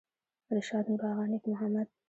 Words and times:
رشاد 0.55 0.85
نورآغا 0.91 1.25
نیک 1.31 1.45
محمد 1.51 1.87